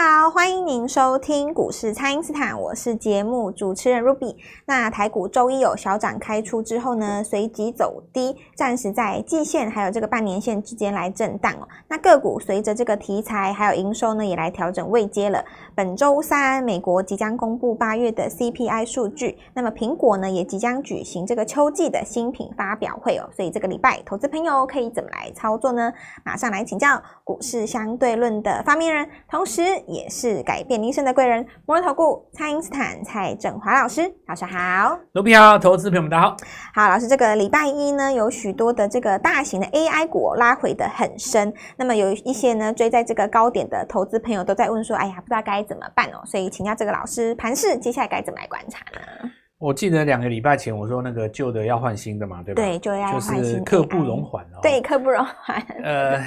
[0.00, 4.36] 好，欢迎您收听股市蔡因斯坦，我是节目主持人 Ruby。
[4.64, 11.66] 那台股周一有小涨开出之后呢，随即走低，暂时在季线还有这个半年线之间来震荡哦。
[11.88, 15.44] 那个股随着这个题材还有营收呢，也来调整位阶了。
[15.74, 23.28] 本周三，美国即将公布八月的 CPI 数据，那么苹果呢也即将举行这个秋季的新品发表会哦。
[23.34, 25.92] 所以这个礼拜，投资朋友可以怎么来操作呢？
[26.24, 29.64] 马上来请教股市相对论的发明人，同时。
[29.88, 36.36] 也是改变人生的贵人，摩尔投顾蔡英斯坦蔡振华老师，老师好，卢比好，投资朋友们大家好，
[36.74, 49.30] 好，老师，这个礼拜一呢，有许多的这个大型的 AI 股拉回得很深，那么有一些呢追在这个高点的投资朋友都在问说，哎呀，不知道该怎么办哦，所以请教这个老师，盘势接下来该怎么来观察呢？
[49.58, 52.62] 我记得两个礼拜前我说那个旧的要换新的嘛，对吧？
[52.62, 56.22] 对，就要换新，就是刻不容缓哦，对，刻不容缓，呃。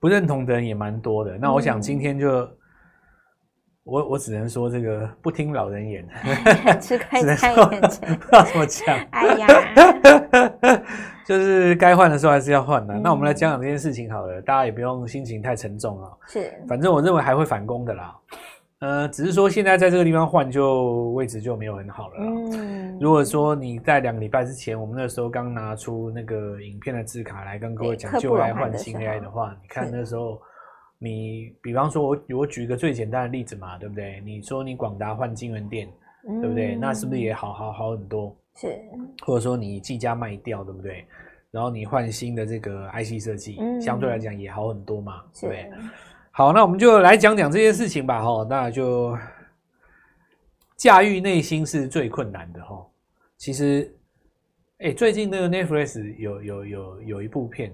[0.00, 2.48] 不认同的人也蛮多的，那我想今天就、嗯、
[3.84, 6.08] 我我只能说这个不听老人言，
[6.80, 7.34] 吃亏在
[7.70, 8.96] 眼前， 不知道怎么讲。
[9.12, 9.46] 哎呀，
[11.26, 13.02] 就是该换的时候还是要换的、嗯。
[13.02, 16.10] 那我们来讲讲这件事情好了，大家也不用心情太沉重啊。
[16.26, 18.16] 是，反正我认为还会反攻的啦。
[18.80, 22.14] 呃，只是说现在在这个地方换就位置就没有很好了。
[22.18, 30.40] 嗯，如果说你在两个礼拜之前，我们那时候刚拿出那个影片的字卡来跟各位讲旧 AI 换新 AI 的话，你看那时候，
[30.98, 34.20] 你比方说我我举一个最简单的例子嘛，对不对？
[34.24, 35.86] 你说你广达换京元电，
[36.40, 36.74] 对不对？
[36.74, 38.34] 那是不是也好好好很多？
[38.56, 38.74] 是，
[39.26, 41.04] 或者说你技嘉卖掉，对不对？
[41.50, 45.70] 然后你换新的这个 IC 设计，相对来讲也好很多嘛，对不对？
[46.40, 49.14] 好，那我们就来讲讲这件事情吧，哈，那就
[50.74, 52.82] 驾驭内心是最困难的，哈。
[53.36, 53.94] 其实，
[54.78, 57.70] 哎、欸，最近那个 Netflix 有有有有一部片，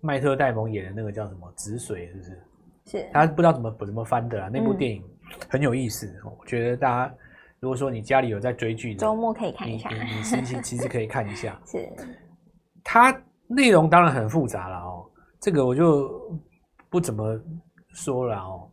[0.00, 2.42] 麦特戴蒙演的那个叫什么《止水》，是不是？
[2.98, 3.10] 是。
[3.12, 4.50] 他不知道怎么怎么翻的啊？
[4.52, 5.00] 那部电影
[5.48, 7.14] 很有意思，嗯，我觉得大家
[7.60, 11.56] 如果说你家里有在追剧，周末可以看一下，你你其实其实可以看一下。
[11.64, 11.88] 是。
[12.82, 13.16] 它
[13.46, 16.36] 内容当然很复杂了哦，这个我就
[16.90, 17.40] 不怎么。
[17.94, 18.68] 说了哦，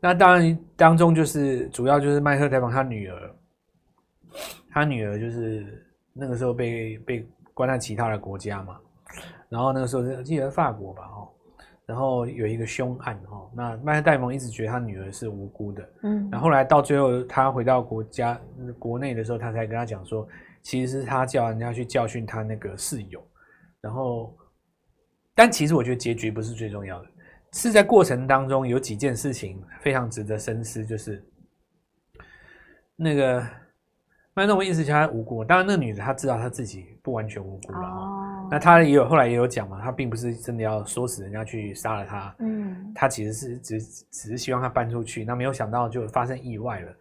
[0.00, 3.34] 那当然当中就是主要就是麦克戴蒙他女儿，
[4.70, 5.82] 他女儿就是
[6.12, 8.76] 那个时候被被关在其他的国家嘛，
[9.48, 11.28] 然后那个时候是记得法国吧哦，
[11.86, 18.38] 然后有一个凶案哦，那麦克戴蒙一直觉得他女儿是无辜的，嗯，然后后来到最后他回到国家
[18.78, 20.26] 国内的时候，他才跟他讲说，
[20.62, 23.24] 其实是他叫人家去教训他那个室友，
[23.80, 24.36] 然后，
[25.34, 27.08] 但其实我觉得结局不是最重要的。
[27.52, 31.24] 是在过程当中有几件事情非常值得深思，就是
[32.94, 33.40] 那个
[34.34, 46.92] 麦特戴蒙意思是他无辜，当然那个女的她知道她自己不完全无辜了，哦，那她也有后来也有讲嘛，她并不是真的要唆使人家去杀了他，嗯，她其实是只只是希望他搬出去，那没有想到就发生意外了，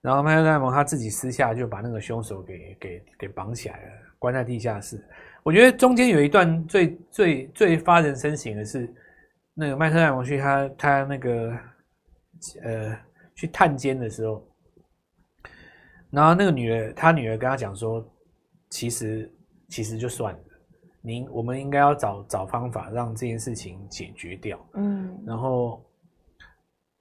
[0.00, 4.98] 然后麦特戴蒙他自己私下就把那个凶手给给给绑起来了，关在地下室。
[5.42, 8.92] 我觉得中间有一段最最最发人深省的是。
[9.54, 11.56] 那个麦特戴蒙去他他那个
[12.62, 12.98] 呃
[13.34, 14.42] 去探监的时候，
[16.10, 18.04] 然后那个女儿他女儿跟他讲说，
[18.70, 19.30] 其实
[19.68, 20.40] 其实就算了，
[21.02, 24.58] 您我们应该要找找方法让这件事情解决掉。
[24.74, 25.84] 嗯，然后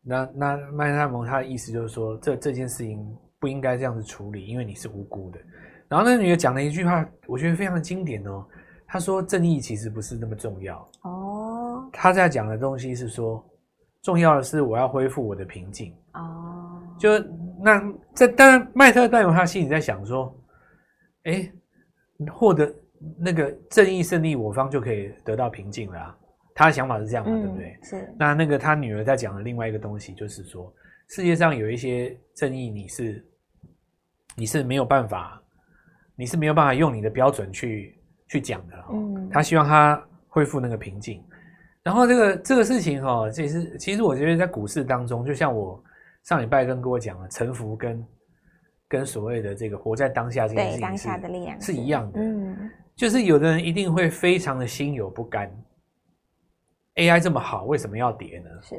[0.02, 5.40] 那那麦特戴蒙他的意思就是说，这这件事情不应该这样子处理，因为你是无辜的。
[5.88, 8.46] 然后那个女儿讲了一句话，我觉得非常的经典哦。
[8.88, 11.21] 她说：“正义其实不是那么重要。”哦，
[12.02, 13.48] 他在讲的东西是说，
[14.02, 15.96] 重要的是我要恢复我的平静。
[16.16, 17.20] 哦，就
[17.64, 17.80] 那
[18.16, 20.36] 这当然，麦特戴蒙他心里在想说
[21.26, 21.48] ：“哎，
[22.32, 22.74] 获得
[23.20, 26.18] 那个正义胜利，我方就可以得到平静了啊。”
[26.56, 27.80] 他的想法是这样的，对不对？
[27.84, 28.12] 是。
[28.18, 30.74] 那那个他女儿在讲的另外一个东西，就是说，
[31.10, 33.24] 世界上有一些正义，你是
[34.36, 35.40] 你是没有办法，
[36.16, 37.96] 你是没有办法用你的标准去。
[38.28, 41.22] 去讲的，嗯，他希望他恢复那个平静，
[41.84, 45.84] 然后这个这个事情哈，其实其实我觉得在股市当中，就像我
[46.24, 48.08] 上礼拜跟各位讲了，沉浮跟
[48.88, 55.52] 跟所谓的这个活在当下这件事情是当下的力量是一样的，嗯，就是有的人一定会非常的心有不甘
[56.96, 58.50] ，AI 这么好，为什么要跌呢？
[58.62, 58.76] 是，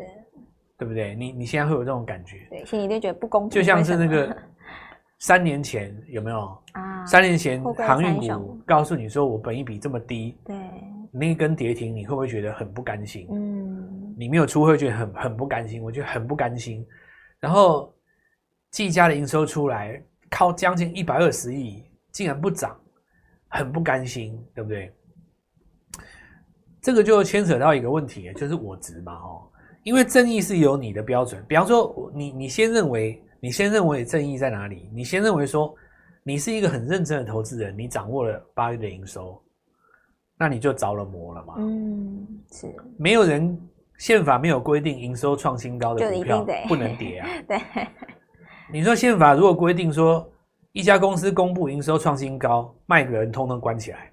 [0.78, 1.14] 对不对？
[1.14, 4.34] 你你现在会有这种感觉，对，心里就觉得不公平，就像是那个。
[5.18, 6.40] 三年前有没有
[6.72, 7.06] 啊？
[7.06, 10.56] 三年前航运股告诉你说，我本益比这么低，对，
[11.14, 13.28] 那一根跌停，你会不会觉得很不甘心？
[13.30, 16.84] 嗯，你没有出会觉得很很不甘心，我觉得很不甘心。
[17.38, 17.94] 然后
[18.70, 22.74] 技嘉的营收出来，靠将近一百二十亿，竟然不涨，
[23.48, 24.90] 很不甘心，对不对？
[26.80, 29.42] 这个就牵扯到一个问题，就是我值嘛，哦，
[29.82, 31.44] 因为正义是有你的标准。
[31.46, 34.88] 比方说，你你先认为，你先认为正义在哪里？
[34.94, 35.74] 你先认为说，
[36.22, 39.41] 你是一个很认真的投资人，你掌握了八月的营收，
[40.42, 41.54] 那你就着了魔了嘛。
[41.58, 42.74] 嗯，是。
[42.98, 43.56] 没有人
[43.96, 47.28] 宪法没有规定营收创新高的股票不能跌啊。
[47.46, 47.60] 对。
[48.72, 50.28] 你说宪法如果规定说，
[50.72, 54.10] 一家公司公布营收创新高，卖的人通通关起来，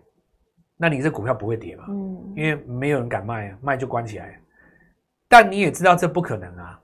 [0.77, 1.85] 那你这股票不会跌嘛？
[1.89, 4.39] 嗯，因为没有人敢卖，卖就关起来。
[5.27, 6.79] 但你也知道这不可能啊，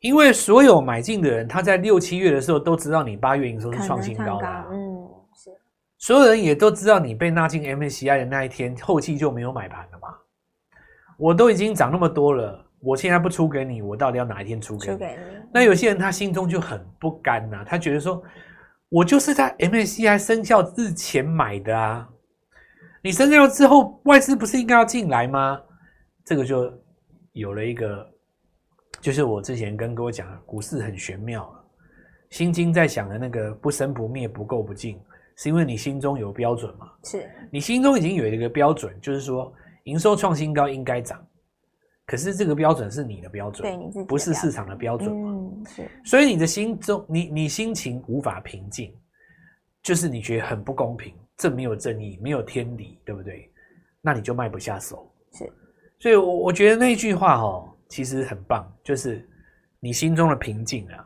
[0.00, 4.66] 因为所有买进的人，他在六七月的时候都知道你八月营收是创新高的啊。
[4.70, 4.85] 嗯，是。
[5.98, 10.08] 所有人也都知道你被纳进 MSCI 的那一天，后期就没有买盘了嘛。
[11.18, 12.62] 我都已经涨那么多了。
[12.80, 14.98] 我现在不出给你，我到底要哪一天出给你？
[14.98, 15.22] 给你。
[15.52, 18.22] 那有些人他心中就很不甘呐、啊，他觉得说，
[18.90, 22.06] 我就是在 MSCI 生效之前买的啊，
[23.02, 25.58] 你生效之后，外资不是应该要进来吗？
[26.24, 26.70] 这个就
[27.32, 28.06] 有了一个，
[29.00, 31.50] 就是我之前跟各位讲的，股市很玄妙，
[32.30, 35.00] 心经在想的那个不生不灭、不垢不净，
[35.36, 36.90] 是因为你心中有标准嘛？
[37.04, 39.52] 是你心中已经有一个标准，就是说
[39.84, 41.24] 营收创新高应该涨。
[42.06, 45.30] 可是这个标准是你的标准，对你自己不是市场的标准嘛？
[45.30, 45.90] 嗯，是。
[46.04, 48.94] 所以你的心中，你你心情无法平静，
[49.82, 53.50] 就是你觉得很不公平，这没有正义，没有天理，对不对？
[54.00, 55.12] 那你就卖不下手。
[55.32, 55.52] 是。
[55.98, 59.28] 所以，我我觉得那句话哦，其实很棒，就是
[59.80, 61.04] 你心中的平静啊。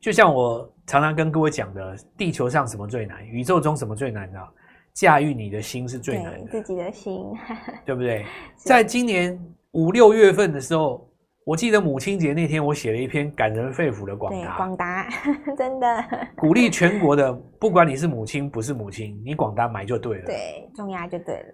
[0.00, 3.24] 就像我常常跟各位讲的，地球上什么最难？
[3.24, 4.48] 宇宙中什么最难啊？
[4.92, 7.32] 驾驭你的心是最难的，自己的心，
[7.86, 8.26] 对不对？
[8.56, 9.38] 在今年。
[9.72, 11.08] 五六月份的时候，
[11.44, 14.56] 我记得母亲节那天，我写了一篇感人肺腑的广达。
[14.56, 15.08] 广达
[15.56, 16.04] 真的
[16.36, 20.24] 鼓励全国的，不管你是母亲不是母亲，你广达买就对了。
[20.26, 21.44] 对，重压就对了。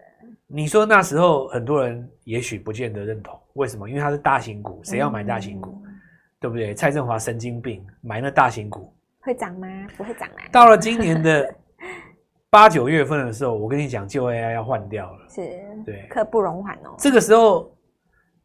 [0.46, 3.86] 你说那时候很多人也许不见得认同，为什么？
[3.86, 5.82] 因为它是大型股，谁要买大型股？
[5.84, 5.92] 嗯、
[6.40, 6.72] 对不对？
[6.72, 8.90] 蔡振华神经病，买那大型股
[9.26, 9.66] 会涨吗？
[9.96, 10.40] 不会涨啊。
[10.50, 11.54] 到了今年的
[12.48, 15.42] 八九月份的时候，我跟你讲，就 AI 要换掉了，是，
[15.84, 16.94] 对，刻不容缓哦。
[16.96, 17.70] 这个时候。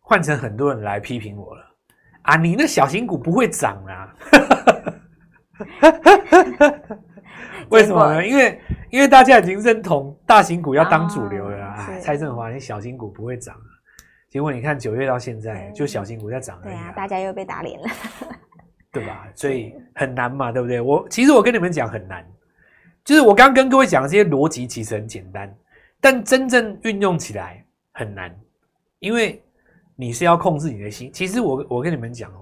[0.04, 1.64] 换成很多人来批评我了
[2.24, 2.36] 啊！
[2.36, 4.14] 你那小型股不会涨啊？
[7.70, 8.28] 为什么呢？
[8.28, 11.88] 因为因为大家已经认同大型股要当主流了啊！
[12.02, 13.70] 蔡振华，你小型股不会涨啊？
[14.28, 16.60] 结果你看九月到现在，就小型股在涨。
[16.62, 17.88] 对啊，大家又被打脸了，
[18.92, 19.28] 对吧？
[19.36, 20.82] 所以很难嘛，对不对？
[20.82, 22.26] 我其实我跟你们讲很难，
[23.04, 25.54] 就是我刚刚跟各位讲的这些逻辑其实很简单，
[26.00, 28.36] 但真正运用起来很难，
[29.00, 29.42] 因为。
[29.94, 32.41] 你是要控制你的心，其实我我跟你们讲哦，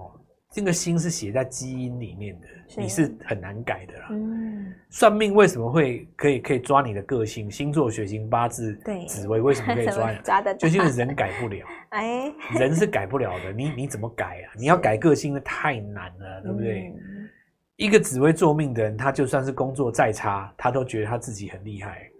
[0.52, 4.08] 这个心是写在基因里面的，是你是很难改的啦。
[4.10, 7.48] 嗯，算命为什么会可以可以抓你的个性？
[7.48, 10.12] 星座、血型、八字、对，紫微为什么可以抓？
[10.24, 11.64] 抓的，就是因为人改不了。
[11.90, 14.50] 哎，人是改不了的，你你怎么改啊？
[14.56, 16.92] 你要改个性那太难了，对不对？
[16.96, 17.28] 嗯，
[17.76, 22.10] 一个紫微做命的人，他就算是工作再差，他都觉得他自己很厉害，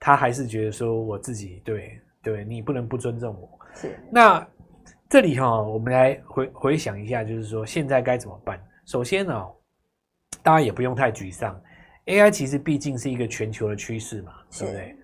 [0.00, 3.58] 他还是觉得说我自己对对，你不能不尊重我。
[3.74, 4.46] 是，那
[5.12, 8.58] 这里哈，我们来回回想一下，就是说现在该怎么办？
[8.86, 9.46] 首先呢，
[10.42, 11.60] 大家也不用太沮丧
[12.06, 14.96] ，AI 其实毕竟是一个全球的趋势嘛，对不对？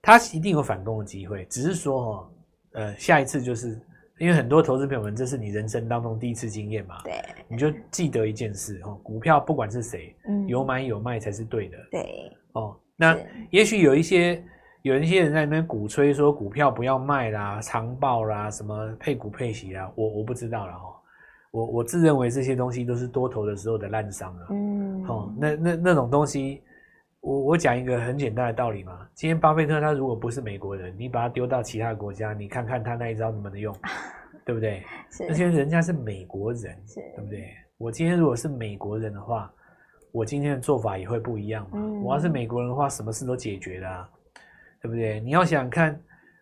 [0.00, 2.30] 它一定有反攻的机会，只是说哈，
[2.74, 3.76] 呃，下一次就是
[4.20, 13.18] 因为很多投资朋友们，这是你人生当中第一次经验嘛，对，你就记得一件事哈，股票不管是谁，嗯，有买有卖才是对的，对，哦，那
[13.50, 14.40] 也许有一些。
[14.86, 20.84] 有一些人在那边鼓吹说股票不要卖啦，长报啦，什么配股配息啦，我我不知道了哈。
[21.50, 24.46] 我我自认为这些东西都是多头的时候的烂伤啊。
[24.50, 26.62] 嗯，哦，那那那种东西，
[27.20, 28.96] 我我讲一个很简单的道理嘛。
[29.12, 33.74] 今天巴菲特他如果不是美国人，你把他丢到其他国家，你看看他那一招能不能用，
[34.46, 34.84] 对不对？
[35.10, 35.24] 是。
[35.24, 37.44] 而且人家是美国人，是对不对？
[37.76, 39.52] 我今天如果是美国人的话，
[40.12, 41.78] 我今天的做法也会不一样嘛。
[41.80, 42.04] 嗯。
[42.04, 44.08] 我要是美国人的话，什么事都解决了啊。
[44.80, 45.20] 对不对？
[45.20, 45.98] 你要想想看，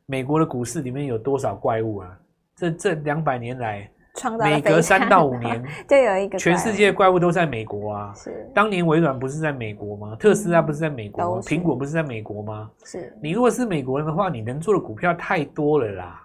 [0.06, 2.18] 美国的股市里面有多少怪物啊？
[2.56, 3.90] 这这两百年来，
[4.38, 8.12] 每隔三到五年 就有一个全世界怪物都在美国啊。
[8.14, 10.16] 是，当年微软不是在美国吗？
[10.20, 11.42] 特斯拉不是在美国吗？
[11.42, 12.70] 苹果不是在美国吗？
[12.84, 13.12] 是。
[13.20, 16.20] 你如果是美国人的话，你能做的股票太多了啦。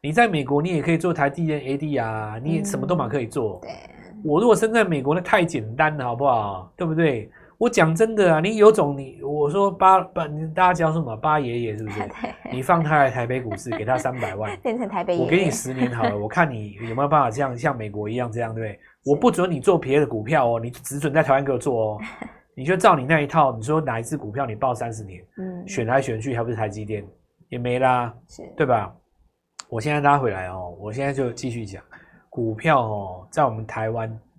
[0.00, 3.60] 你在美国，你也可以做台积电 AD 啊，你也什么都嘛可以做。
[3.62, 3.70] 对。
[4.24, 6.72] 我如果生在美国，那太简单了，好不好？
[6.76, 7.30] 对不对？
[7.62, 12.00] 我讲真的啊，你有种你我说八八，大家叫什么八爷爷是不是？
[12.50, 15.24] 你放他来台北股市，给他三百万， 变成台北爷爷。
[15.24, 18.80] 我给你十年好了，我看你有没有办法像像美国一样这样，对不对？
[19.04, 22.00] 我不准你做别的股票哦，你只准在台湾给我做哦。
[22.56, 27.06] 你就照你那一套，你说哪一支股票你抱三十年，嗯，选来选去还不是台积电，
[27.48, 28.92] 也没啦，是对吧？
[29.68, 31.80] 我现在拉回来哦，我现在就继续讲
[32.28, 34.31] 股票哦，在我们台湾哦，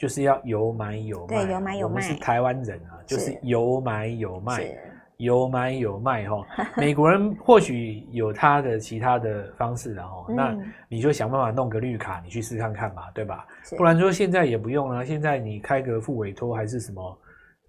[0.00, 1.84] 就是要有买有卖，对，有买有卖。
[1.84, 4.74] 我们是台湾人啊，就是有买有卖，
[5.18, 6.46] 有买有卖哈。
[6.78, 10.56] 美国人或许有他的其他的方式的哦，那
[10.88, 13.46] 你就想办法弄个绿卡，你去试看看嘛，对吧？
[13.76, 17.18] 不然说现在也不用了，现在你开个副委托还是什么。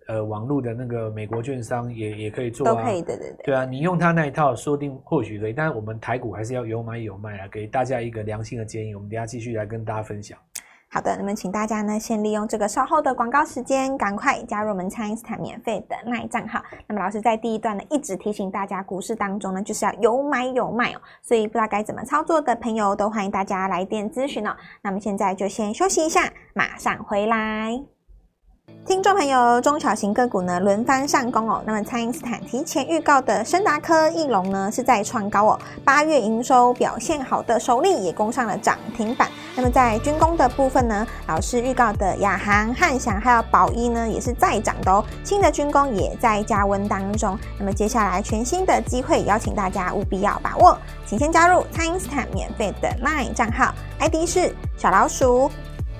[0.07, 3.45] 呃，网络的那个美国券商也也可以做啊，都可以，对对对。
[3.45, 5.53] 对啊，你用他那一套，说不定或许可以。
[5.53, 8.95] 但是我们台股还是要有买有卖啊，给大家一个良心的建议。
[8.95, 10.37] 我们等下继续来跟大家分享。
[10.93, 16.61] 好的，那么请大家呢，先利用这个稍后的广告时间，赶快加入我们蔡因斯坦免费的耐账号。
[16.85, 21.01] 那么老师在第一段呢，一直提醒大家，股市当中呢，就是要有买有卖哦。
[21.21, 24.53] 所以不知道该怎么操作的朋友，都欢迎大家来电咨询哦。
[24.81, 28.00] 那么现在就先休息一下，马上回来。
[28.83, 31.61] 听众朋友，中小型个股呢轮番上攻哦。
[31.65, 35.59] 那么，蔡因斯坦提前预告的深达科、义隆呢是在创高哦。
[35.85, 39.29] 八月营收表现好的首例也攻上了涨停板。
[39.55, 45.05] 那么，在军工的部分呢，老师预告的亚航、汉翔还有宝一呢也是在涨的哦。
[45.23, 47.37] 新的军工也在加温当中。
[47.59, 50.75] 那么，接下来全新的机会，邀请大家务必要把握。
[51.05, 55.51] 请先加入蔡因斯坦免费的 LINE 账号，ID 是小老鼠。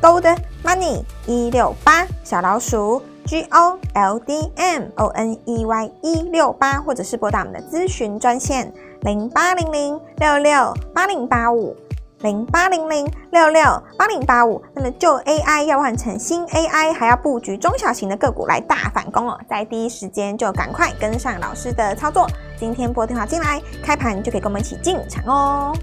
[0.02, 11.78] Gold Money 一六八小老鼠 G O L D M O N E Y 一六八，或者是拨打我们的咨询专线零八零零六六八零八五
[12.22, 13.64] 零八零零六六
[13.96, 14.60] 八零八五。
[14.74, 22.26] 那么旧 AI 要换成新 AI，还要布局中小型的个股来大反攻哦，在第一时间就赶快跟上老师的操作。
[22.60, 25.76] 今天拨电话进来，开盘就可以跟我们一起进场哦。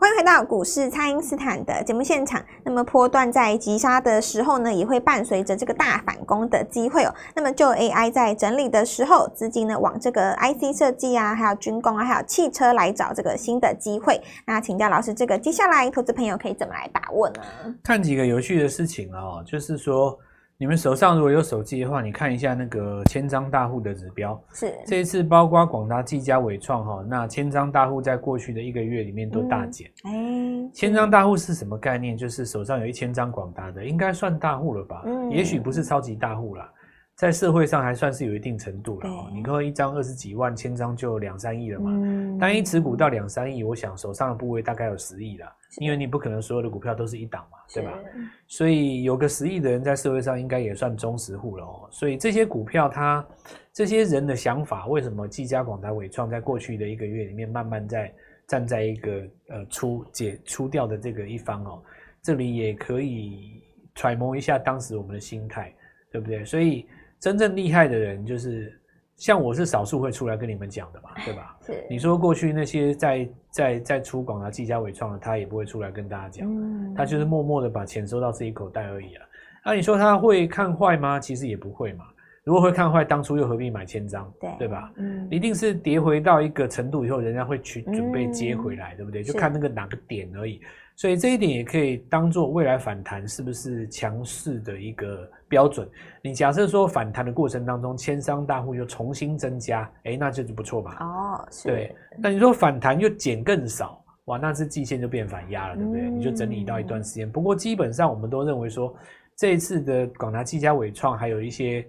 [0.00, 2.42] 欢迎回到股市，蔡因斯坦的节目现场。
[2.64, 7.14] 那么波段在急杀的时候呢，也会伴随着这个大反攻的机会哦。
[7.34, 14.18] 那么就 AI 在整理的时候，资金呢往这个 IC 设计啊，还有军工啊，还有汽车来找这个新的机会。
[14.46, 17.42] 那请教老师，这个接下来投资朋友可以怎么来把握呢？
[17.82, 20.18] 看几个有趣的事情哦，就是说。
[20.60, 24.38] 你们手上如果有手机的话，你看一下那个千张大户的指标。
[24.52, 29.90] 是这一次包括广达、技嘉、伟创哈，那千张大户在过去的一个月里面都大减。
[30.02, 32.14] 哎、嗯，千张大户是什么概念？
[32.14, 35.00] 就是手上有一千张广达的，应该算大户了吧？
[35.06, 36.70] 嗯，也许不是超级大户啦。
[37.16, 39.30] 在社会上还算是有一定程度了哦。
[39.32, 41.90] 你看一张二十几万，千张就两三亿了嘛。
[41.90, 45.46] 嗯，单一持股到两三亿，我想手上的部位大概有十亿了。
[45.78, 47.98] 因为你不可能所有的股票都是一档嘛，对吧？
[48.46, 51.88] 所以有个十亿的人在社会上应该也算中实户了哦。
[51.90, 53.26] 所以这些股票，它
[53.72, 58.12] 这些人的想法，为什么技嘉、广达、伟创在过去的一个月里面慢慢在
[58.46, 61.82] 站在一个呃出解出掉的这个一方哦？
[62.22, 63.62] 这里也可以
[63.94, 65.74] 揣摩一下当时我们的心态，
[66.10, 66.44] 对不对？
[66.44, 66.86] 所以。
[67.20, 68.72] 真正厉害的人，就是
[69.20, 71.54] 像我是少数会出来跟你们讲的嘛，对吧？
[71.60, 71.86] 是。
[71.90, 79.24] 你说过去那些在在在出广啊、技嘉、伟创的，他也不会出来跟大家讲，嗯，他就是默默的把钱收到自己口袋而已啊。
[79.62, 81.20] 那你说他会看坏吗？
[81.20, 82.06] 其实也不会嘛。
[82.44, 84.32] 如果会看坏，当初又何必买千张？
[84.40, 84.90] 对，对吧？
[84.96, 89.22] 嗯，一定是跌回到一个程度以后，人家会去准备接回来，嗯，对不对？
[89.22, 90.62] 就看那个哪个点而已。
[91.00, 95.88] 所以这一点也可以当做未来反弹是不是强势的一个标准。
[96.20, 100.98] 你假设说反弹的过程当中，千商大户又重新增加，哎，那就是不错吧？
[101.00, 101.68] 哦，是。
[101.68, 106.02] 对，那你说反弹又减更少，哇，那是季线就变反压了，对不对？
[106.02, 107.32] 嗯、你就整理到一段时间。
[107.32, 108.94] 不过基本上我们都认为说，
[109.36, 111.82] 这一次的广达、技嘉、伟创，还有一些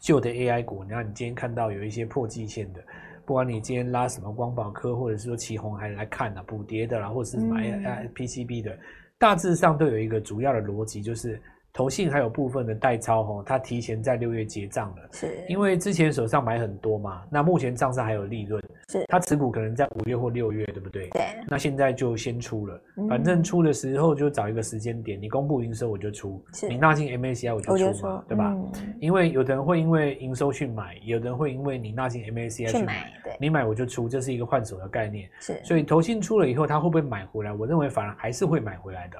[0.00, 2.82] 旧的 AI 股，然后你今天看到有一些破季线的。
[3.26, 8.78] 不管你今天拉什么光宝科，或者是说旗红还来看啊，补跌的啦，或者是买 PCB 的，
[9.18, 11.40] 大致上都有一个主要的逻辑，就是。
[11.74, 15.44] 投信还有部分的代操吼，它提前在六月结账了，是。
[15.48, 19.04] 因为之前手上买很多嘛，那目前账上还有利润，是。
[19.08, 21.08] 它持股可能在五月或六月，对不对？
[21.08, 28.56] 对，那现在就先出了，反正出的时候就找一个时间点，你公布营收我就出，你纳进 MACI 我就出嘛，对吧？
[29.00, 37.52] 因为有的人会因为营收去买，有的人会因为你纳进 MACI 去买，你买我就出，这是一个换手的概念，是，所以投信出了以后，他会不会买回来？
[37.52, 39.18] 我认为反而还是会买回来的，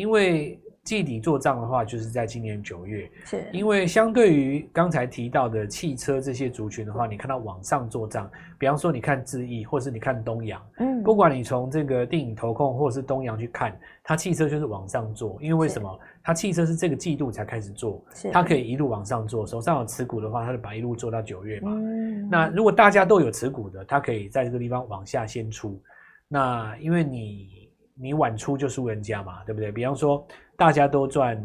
[0.00, 0.58] 因为。
[0.82, 8.28] 季底做账的话，就是在今年九月，是因为相对于刚才提到的汽车这些族群的话，你看到往上做账，
[8.58, 16.00] 比方说你看智易，或是你看东阳，嗯，不管你从这个电影投控或是东阳去看，它汽车就是往上做，因为为什么？
[16.24, 18.02] 它汽车是这个季度才开始做，
[18.32, 21.70] 它可以一路往上做，手上有持股的话，它就把一路做到九月嘛。
[21.72, 25.80] 嗯，那如果大家都有持股的，它可以在这个地方往下先出，
[26.26, 27.69] 那因为你
[28.00, 29.70] 你晚出就输人家嘛，对不对？
[29.70, 30.26] 比方说。
[30.56, 31.42] 大家都赚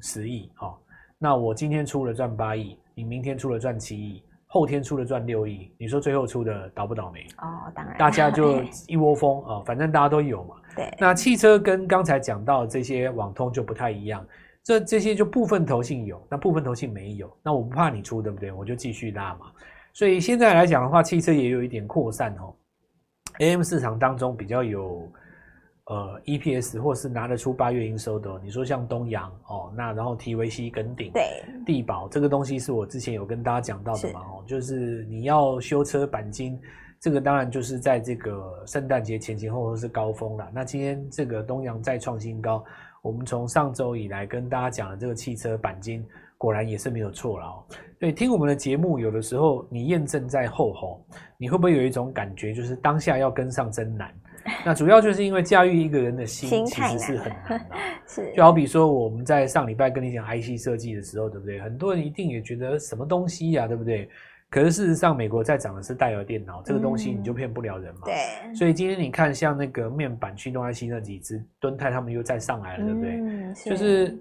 [0.00, 0.74] 十亿，哦，
[1.18, 7.26] 那我今天出了赚八亿，你明天出了赚七亿，后天出了赚六亿，你说最后出的倒不倒霉？
[7.42, 10.56] 哦，当然，大家就 一窝蜂啊、哦，反正大家都有嘛。
[10.74, 14.26] 对，那汽车跟刚才讲到的这些网通就不太一样，
[14.62, 18.50] 这这些就部分投信有，那部分投信没有，那我不怕你出，对不对？
[18.50, 19.52] 我就继续拉嘛。
[19.92, 22.54] 所以现在来讲的话，汽车也有一点扩散哦。
[23.40, 25.06] AM 市场当中比较有。
[25.86, 36.58] 呃，EPS 或是拿得出八月营收的，你说像东阳哦，那然后 TVC 跟鼎，对，地保这个东西是我之前有跟大家讲到的嘛，哦，就是你要修车钣金，
[36.98, 40.50] 这个当然就是在这个圣诞节前前后后是高峰了。
[40.54, 42.64] 那今天这个东阳再创新高，
[43.02, 46.02] 我们从上周以来跟大家讲的这个汽车钣金，
[46.38, 47.62] 果然也是没有错了哦。
[47.98, 51.04] 对，听我们的节目，有的时候你验证在后吼，
[51.36, 54.10] 你会不会有一种感觉，就是当下要跟上真难？
[54.64, 61.60] 那主要就是因为驾驭一个人的心其实是很难的， 是就好比说我们在上礼拜跟你讲 IC 设计的时候，对不对？
[61.60, 64.08] 很多人一定也觉得什么东西呀、啊，对不对？
[64.50, 68.02] 可是事实上，美国在涨的是戴尔电脑，这个东西你就骗不了人嘛。
[68.04, 68.54] 对。
[68.54, 73.10] 所以今天你看，像那个面板驱动 IC 那几只，敦泰他们又再上来了，对不对？
[73.20, 73.70] 嗯，是。
[73.70, 74.18] 就是。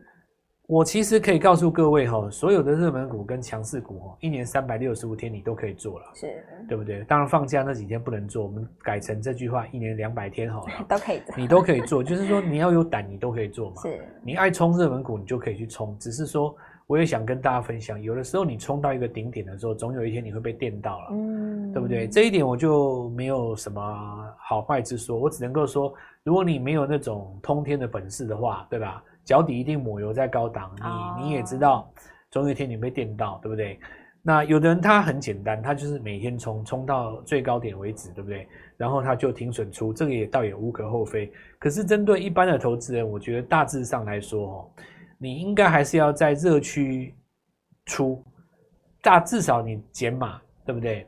[0.67, 7.03] 我其实可以告诉各位哈，所有的热门股跟强势股哦，一年三百六十五天你都可以做了，是，对不对？
[7.03, 13.82] 当然放假那几天不能做，我们改成这句话，一年两百天好了， 都可以做，你都可以做，就是说你要有胆，你都可以做嘛。
[13.82, 15.93] 是，你爱冲热门股，你就可以去冲。
[16.00, 16.55] 只是说，
[16.88, 22.08] 我也想跟大家分享，有的时候你冲到一个顶点的时候，总有一天你会被电到了，嗯，对不对？
[22.08, 25.93] 这一点我就没有什么好坏之说，我只能够说，
[26.24, 29.03] 如果你没有那种通天的本事的话，对吧？
[29.25, 30.72] 脚底一定抹油在高档，
[31.18, 31.92] 你你也知道，
[32.30, 33.80] 总有一天你被电到，对不对？
[34.22, 38.48] 那有的人他很简单，他就是每天冲冲到最高点为止，对不对？
[38.77, 41.32] 然后他就停损出，这个也倒也无可厚非。
[41.60, 44.72] 可是针对一般的投资人，我觉得大致上来说，哦，
[45.18, 47.13] 你应该还是要在热区
[47.86, 48.24] 出，
[49.01, 51.06] 大至少你减码，对不对？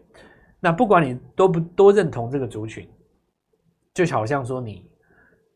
[0.60, 2.86] 那不管你多不多认同这个族群，
[3.94, 4.90] 就好像说你。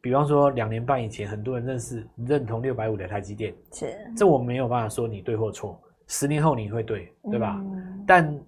[0.02, 5.82] 比方说，两年半以前，很多人认识、认同六百五的台积电，是这我没有办法说你对或错。
[6.08, 7.58] 十年后你会对，对吧？
[7.60, 8.40] 嗯、但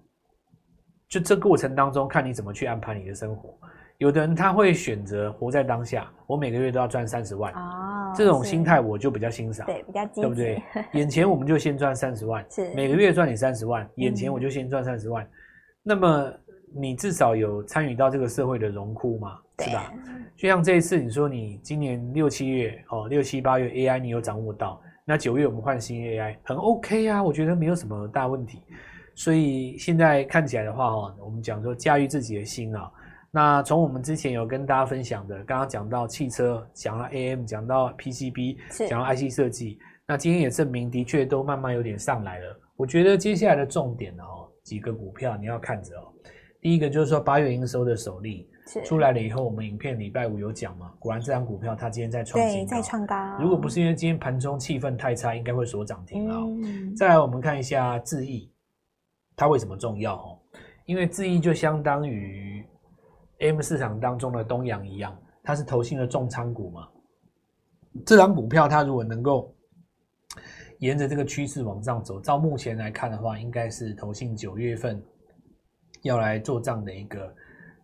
[1.08, 3.54] 就这过程当中，看你怎么去安排你的生活。
[3.98, 10.62] 有的人他会选择活在当下，我每个月都要赚三十万，哦，这种心态我就比较欣赏，对，比较积极，对不对？
[10.94, 15.30] 眼前我们就先赚三十万， 是每个月赚你三十万，眼前我就先赚三十万，嗯、
[15.82, 16.32] 那么。
[16.74, 19.92] 你至少有参与到这个社会的荣枯嘛，是吧？
[20.36, 28.62] 就像这一次，你说你今年六七月哦，六七八月 AI 你有掌握到，那九月我们换新 AI 很 OK 啊，我觉得没有什么大问题。
[29.14, 32.90] 所以现在看起来的话哦，我们讲说驾驭自己的心啊。
[33.30, 38.56] 那从我们之前有跟大家分享的，刚刚讲到汽车，讲到 AM，讲到 PCB，
[38.88, 42.60] 讲到 IC 设计，那今天也证明的确都慢慢有点上来了。
[42.76, 46.12] 我觉得接下来的重点哦，几个股票你要看着哦。
[46.62, 48.48] 第一个就是说八月营收的首例
[48.84, 53.36] 出来了以后，我们影片礼拜五有讲嘛，果然这张股票它今天在创新高，在创高。
[53.40, 56.38] 如果不是因为今天盘中气氛太差，应该会锁涨停啊。
[56.38, 56.94] 嗯。
[56.94, 58.48] 再来我们看一下智易，
[59.34, 60.38] 它为什么重要哦？
[60.86, 62.64] 因为智易就相当于
[63.40, 66.88] AM 市场当中的东阳一样，它是投信的重仓股嘛。
[68.06, 69.52] 这张股票它如果能够
[70.78, 75.02] 沿着这个趋势往上走，照目前来看的话，应该是投信九月份。
[76.00, 77.32] 要来做这样的一个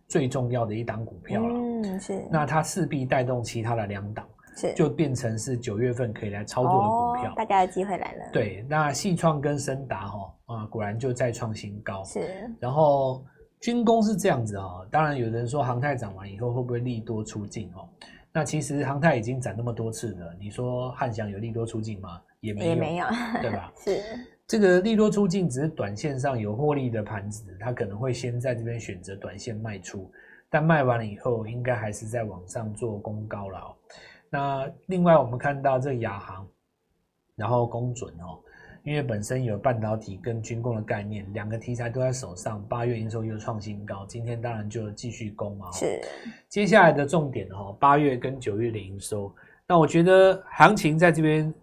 [0.07, 2.27] 最重要的一档股票了，嗯，是。
[2.31, 8.29] 那它势必带动其他的两档，是，就变成是九月份可以来操作的股票，哦、大家的机会来了。
[8.33, 12.03] 对，那细创跟升达哈啊，果然就再创新高。
[12.03, 12.49] 是。
[12.59, 13.23] 然后
[13.61, 17.87] 军工是这样子啊，当然有人说航太涨完以后会不会利多出尽哦？
[18.31, 22.21] 那其实航太已经涨那么多次了，你说汉翔有利多出尽吗？
[22.41, 23.05] 也没有，也没有，
[23.41, 23.71] 对吧？
[23.83, 24.01] 是。
[24.49, 30.11] 这个利多出尽只是短线上有获利的盘子，它可能会先在这边选择短线卖出，
[30.49, 33.75] 但卖完了以后，应该还是在往上做攻高了哦。
[34.27, 36.47] 那另外我们看到这亚航，
[37.35, 38.41] 然后攻准哦，
[38.83, 45.71] 因为本身有半导体跟军工的概念，两个题材都在手上，八月营收又创新高，今天当然就继续攻嘛。
[45.73, 46.01] 是，
[46.47, 49.31] 接下来的重点哦，八月跟九月的营收，
[49.67, 51.53] 那我觉得行情在这边。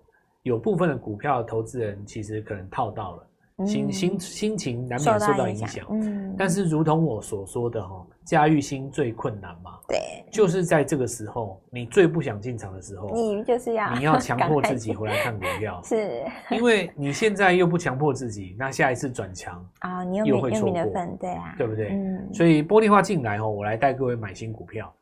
[0.46, 5.84] 有部分的股票投资人其实可能套到了，心心心情难免受到影响。
[5.90, 9.72] 嗯，但是如同我所说的哈，驾驭心最困难嘛。
[9.88, 9.98] 对，
[10.30, 20.84] 就是在这个时候，你最不想进场的时候，你就是要你要强迫自己回来看股票，是，因为你现在又不强迫自己，那下一次转强啊，你又又会错过，
[21.18, 21.88] 对啊，对不对？
[21.88, 24.94] 嗯，所以玻璃化进来哦，我来带各位买新股票。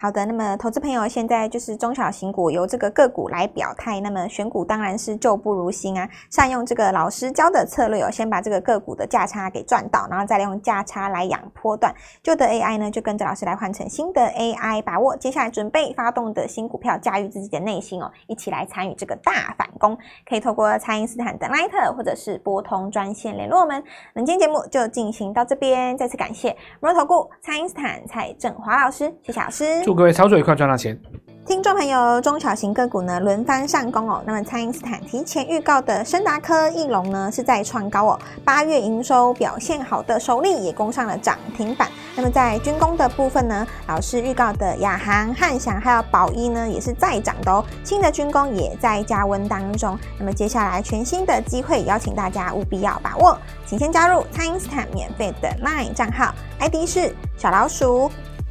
[0.00, 11.92] 好的，那么投资朋友现在就是中小型股由这个个股来表态，那么选股当然是旧不如新啊，善用这个老师教的策略哦，先把这个个股的价差给赚到，然后再利用价差来养波段。
[12.22, 19.98] 旧的 AI 呢，就跟着老师来换成新的 AI，把握接下来准备发动的新股票，驾驭自己的内心哦，一起来参与这个大反攻。
[20.24, 23.82] 可以透过蔡因斯坦的 LINE 或者是拨通专线联络我们。
[24.14, 29.87] 那今天节目就进行到这边，再次感谢摩投顾蔡因斯坦蔡振华老师，谢谢老师。
[29.88, 31.00] 祝各位操作愉快，赚到钱。
[31.46, 34.22] 听众朋友，中小型个股呢轮番上攻哦。
[34.26, 38.20] 那么，蔡英斯坦提前预告的深达科、义隆呢是在创高哦。
[38.44, 41.88] 八月营收表现好的首例也攻上了涨停板。
[42.14, 47.64] 那么，在军工的部分呢，老师预告的亚航、汉翔还有宝一呢也是在涨的哦。
[47.82, 49.98] 新的军工也在加温当中。
[50.18, 58.10] 那么，接下来全新的机会，邀请大家务必要把握，请先加入蔡英斯坦免费的 LINE 账号，ID 是小老鼠。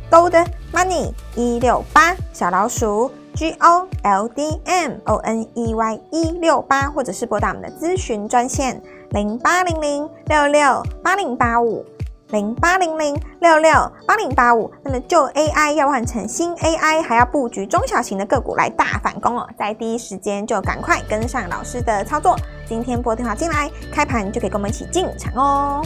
[0.09, 0.33] Gold
[0.73, 11.85] Money 一六八小老鼠 G O L D M O N E Y 一六八，或者是拨打我们的咨询专线零八零零六六八零八五
[12.29, 13.71] 零八零零六六
[14.07, 14.71] 八零八五。
[14.81, 22.35] 那么旧 AI 要换成新 AI，还要布局中小型的个股来大反攻哦，在第一时间就赶快跟上老师的操作。
[22.65, 25.85] 今天拨电话进来，开盘就可以跟我们一起进场哦。